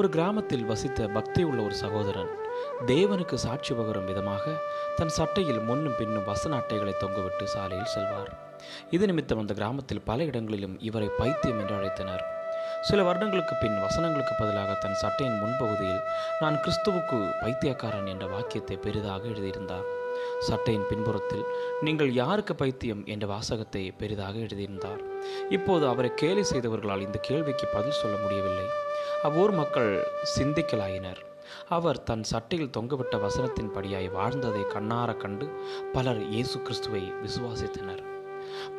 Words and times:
ஒரு 0.00 0.08
கிராமத்தில் 0.08 0.64
வசித்த 0.64 1.06
பக்தி 1.08 1.42
உள்ள 1.42 1.62
ஒரு 1.62 1.74
சகோதரன் 1.74 2.32
தேவனுக்கு 2.86 3.34
சாட்சி 3.34 3.74
பகரும் 3.74 4.04
விதமாக 4.04 4.44
தன் 4.96 5.12
சட்டையில் 5.18 5.60
முன்னும் 5.60 5.96
பின்னும் 5.98 6.24
வசன 6.24 6.56
அட்டைகளை 6.56 6.94
தொங்கவிட்டு 7.02 7.44
சாலையில் 7.44 7.92
செல்வார். 7.94 8.30
இது 8.90 9.06
நிமித்தம் 9.06 9.38
அந்த 9.38 9.54
கிராமத்தில் 9.54 10.02
பல 10.04 10.24
இடங்களிலும் 10.24 10.76
இவரை 10.80 11.08
பைத்தியம் 11.18 11.58
என்று 11.58 11.74
அழைத்தனர். 11.78 12.24
சில 12.82 13.02
வருடங்களுக்கு 13.02 13.54
பின் 13.60 13.78
வசனங்களுக்கு 13.86 14.34
பதிலாக 14.38 14.74
தன் 14.74 15.00
சட்டையின் 15.02 15.40
முன்பகுதியில் 15.42 16.02
நான் 16.40 16.60
கிறிஸ்துவுக்கு 16.64 17.20
பைத்தியக்காரன் 17.42 18.10
என்ற 18.14 18.26
வாக்கியத்தை 18.26 18.76
பெரிதாக 18.76 19.24
எழுதியிருந்தார். 19.26 19.86
சட்டையின் 20.48 20.88
பின்புறத்தில் 20.90 21.44
நீங்கள் 21.86 22.10
யாருக்கு 22.12 22.54
பைத்தியம் 22.54 23.02
என்ற 23.14 23.26
வாசகத்தை 23.26 23.84
பெரிதாக 24.00 24.34
எழுதியிருந்தார். 24.38 25.02
இப்போது 25.56 25.84
அவரை 25.92 26.10
கேலி 26.22 26.44
செய்தவர்களால் 26.52 27.06
இந்த 27.06 27.20
கேள்விக்கு 27.28 27.68
பதில் 27.76 28.00
சொல்ல 28.00 28.16
முடியவில்லை. 28.24 28.66
அவ்வூர் 29.28 29.54
மக்கள் 29.60 29.90
சிந்திக்கலாயினர். 30.36 31.22
அவர் 31.68 32.02
தன் 32.02 32.24
சட்டையில் 32.30 32.74
தொங்கவிட்ட 32.76 33.16
வசனத்தின் 33.24 33.72
படியாய் 33.76 34.08
வாழ்ந்ததை 34.16 34.62
கண்ணார 34.74 35.10
கண்டு 35.16 35.46
பலர் 35.92 36.22
இயேசு 36.34 36.56
கிறிஸ்துவை 36.62 37.02
விசுவாசித்தனர். 37.24 38.02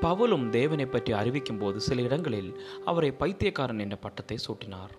பவுலும் 0.04 0.46
தேவனை 0.50 0.86
பற்றி 0.86 1.12
அறிவிக்கும் 1.20 1.60
போது 1.62 1.80
சில 1.88 2.02
இடங்களில் 2.02 2.52
அவரை 2.86 3.12
பைத்தியக்காரன் 3.22 3.84
என்ற 3.86 3.98
பட்டத்தை 4.06 4.38
சூட்டினார். 4.46 4.94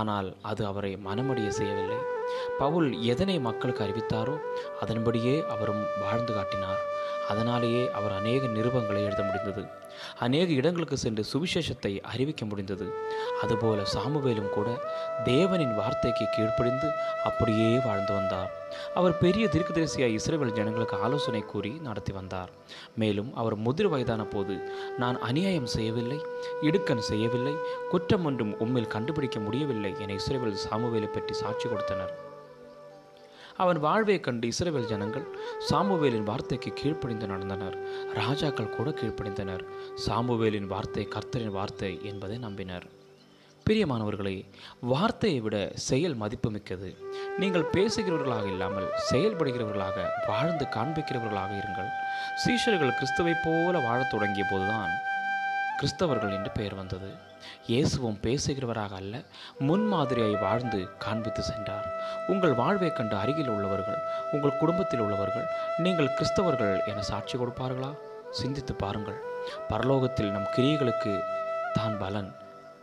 ஆனால் 0.00 0.28
அது 0.50 0.62
அவரை 0.66 0.92
மனமடிய 1.06 1.48
செய்யவில்லை. 1.50 1.98
பவுல் 2.60 2.88
எதனை 3.12 3.36
மக்களுக்கு 3.48 3.84
அறிவித்தாரோ 3.86 4.36
அதன்படியே 4.84 5.36
அவரும் 5.56 5.84
வாழ்ந்து 6.02 6.32
காட்டினார். 6.38 6.82
அதனாலேயே 7.32 7.82
அவர் 7.98 8.14
அநேக 8.20 8.46
நிருபங்களை 8.56 9.00
எழுத 9.08 9.22
முடிந்தது. 9.22 9.62
அநேக 10.26 10.48
இடங்களுக்கு 10.60 10.96
சென்று 11.02 11.22
சுவிசேஷத்தை 11.32 11.92
அறிவிக்க 12.12 12.44
முடிந்தது. 12.44 12.86
அதுபோல 13.42 13.82
சாமுவேலும் 13.94 14.50
கூட 14.56 14.68
தேவனின் 15.28 15.74
வார்த்தைக்கு 15.78 16.24
கீழ்ப்படிந்து 16.34 16.88
அப்படியே 17.28 17.68
வாழ்ந்து 17.86 18.12
வந்தார். 18.18 18.50
அவர் 18.98 19.14
பெரிய 19.22 19.44
தீர்க்கதரிசியாய் 19.54 20.16
இஸ்ரேல் 20.18 20.56
ஜனங்களுக்கு 20.58 20.96
ஆலோசனை 21.06 21.42
கூறி 21.52 21.72
நடத்தி 21.88 22.12
வந்தார். 22.18 22.50
மேலும் 23.02 23.30
அவர் 23.42 23.56
முதிர் 23.66 23.90
வயதான 23.94 24.22
போது 24.34 24.56
நான் 25.04 25.18
அநியாயம் 25.28 25.72
செய்யவில்லை 25.76 26.18
இடுக்கன் 26.68 27.08
செய்யவில்லை 27.10 27.54
குற்றம் 27.94 28.26
ஒன்றும் 28.30 28.54
உம்மில் 28.66 28.92
கண்டுபிடிக்க 28.96 29.38
முடியவில்லை 29.46 29.94
என 30.04 30.14
இஸ்ரேல் 30.20 30.62
சாமுவேலை 30.66 31.10
பற்றி 31.12 31.34
சாட்சி 31.44 31.66
கொடுத்தனர். 31.68 32.14
அவன் 33.56 33.78
வாழ்வை 33.78 34.20
கண்டு 34.20 34.48
இஸ்ரவேல் 34.48 34.86
ஜனங்கள் 34.86 35.26
சாமுவேலின் 35.70 36.22
வார்த்தைக்கு 36.22 36.72
கீழ்ப்படிந்து 36.72 37.26
நடந்தனர். 37.26 37.76
ராஜாக்கள் 38.14 38.68
கூட 38.68 38.90
கீழ்ப்படிந்தனர். 38.90 39.64
சாமுவேலின் 40.06 40.66
வார்த்தை 40.66 41.08
கர்த்தரின் 41.10 41.50
வார்த்தை 41.50 42.00
என்பதை 42.02 42.38
நம்பினர். 42.38 42.82
பிரியமானவர்களே 43.70 44.46
வார்த்தையை 44.80 45.40
விட 45.40 45.70
செயல் 45.74 46.16
மதிப்புமிக்கது 46.16 46.96
நீங்கள் 47.38 47.70
பேசுகிறவர்களாக 47.72 48.46
இல்லாமல் 48.46 48.88
செயல்படுகிறவர்களாக 49.10 50.06
வாழ்ந்து 50.26 50.64
காண்பிக்கிறவர்களாக 50.64 51.60
இருங்கள். 51.62 51.90
சீஷர்கள் 52.44 52.92
கிறிஸ்துவைப் 52.98 53.44
போல 53.44 53.88
வாழத் 53.88 54.10
தொடங்கிய 54.10 54.44
போதுதான் 54.50 54.90
கிறிஸ்தவர்கள் 55.82 56.32
என்று 56.32 56.50
பெயர் 56.50 56.74
வந்தது. 56.74 57.30
இயேசுவும் 57.66 58.18
பேசுகிறவராக 58.22 58.92
அல்ல 58.92 59.22
முன்மாதிரியாய் 59.60 60.40
வாழ்ந்து 60.40 60.88
காண்பித்து 60.98 61.42
சென்றார். 61.42 61.86
உங்கள் 62.26 62.54
வாழ்வை 62.54 62.92
கண்டு 62.92 63.16
அருகில் 63.16 63.48
உள்ளவர்கள் 63.48 63.98
உங்கள் 64.32 64.58
குடும்பத்தில் 64.58 65.00
உள்ளவர்கள் 65.00 65.46
நீங்கள் 65.78 66.14
கிறிஸ்தவர்கள் 66.16 66.86
என 66.86 67.02
சாட்சி 67.02 67.38
கொடுப்பார்களா? 67.38 67.92
சிந்தித்து 68.30 68.74
பாருங்கள். 68.74 69.18
பரலோகத்தில் 69.68 70.30
நம் 70.30 70.52
கிரியைகளுக்கு 70.56 71.22
தான் 71.72 71.98
பலன். 71.98 72.34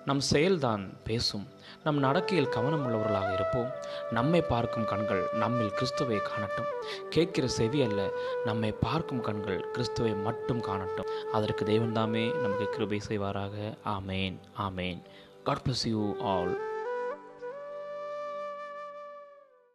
நம் 0.05 0.22
செயல்தான் 0.31 0.95
பேசும். 1.03 1.47
நம் 1.83 2.03
நடக்கையில் 2.03 2.50
கவனம் 2.50 2.88
உள்ளவர்களாக 2.88 3.33
இருப்போம். 3.33 3.72
நம்மை 4.11 4.41
பார்க்கும் 4.41 4.86
கண்கள் 4.86 5.23
நம்மில் 5.33 5.73
கிறிஸ்துவை 5.73 6.17
காணட்டும். 6.17 6.66
கேட்கிற 7.09 7.47
செவி 7.47 7.81
அல்ல 7.81 8.09
நம்மை 8.46 8.72
பார்க்கும் 8.72 9.22
கண்கள் 9.22 9.72
கிறிஸ்துவை 9.72 10.13
மட்டும் 10.13 10.62
காணட்டும். 10.62 11.06
அதற்கு 11.34 11.66
தெய்வந்தாமே 11.66 12.40
நமக்கு 12.40 12.69
கிருபை 12.69 13.01
செய்வாராக. 13.07 13.78
ஆமேன் 13.85 14.35
ஆமேன். 14.57 15.01
God 15.44 15.62
bless 15.69 15.88
you 15.88 16.16
all 16.22 16.69